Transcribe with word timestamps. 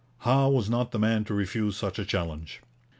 Howe 0.21 0.49
was 0.49 0.67
not 0.67 0.89
the 0.89 0.97
man 0.97 1.25
to 1.25 1.33
refuse 1.35 1.77
such 1.77 1.99
a 1.99 2.05
challenge. 2.05 2.63